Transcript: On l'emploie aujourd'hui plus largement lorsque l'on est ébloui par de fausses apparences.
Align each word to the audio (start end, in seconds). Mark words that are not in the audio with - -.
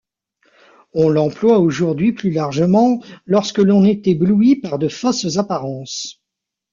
On 0.95 1.09
l'emploie 1.09 1.59
aujourd'hui 1.59 2.11
plus 2.11 2.31
largement 2.31 3.03
lorsque 3.27 3.59
l'on 3.59 3.85
est 3.85 4.07
ébloui 4.07 4.55
par 4.55 4.79
de 4.79 4.87
fausses 4.87 5.37
apparences. 5.37 6.23